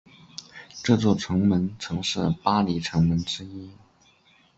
[0.83, 3.69] 这座城门曾是巴黎城门之一。